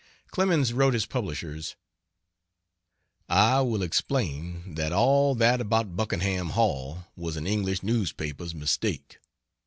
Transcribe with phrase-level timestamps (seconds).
[0.31, 1.75] Clemens wrote his publishers:
[3.29, 9.19] "I will explain that all that about Buckenham Hall was an English newspaper's mistake.